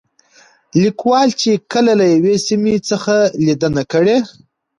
[0.81, 3.15] ليکوال چې کله له يوې سيمې څخه
[3.45, 4.17] ليدنه کړې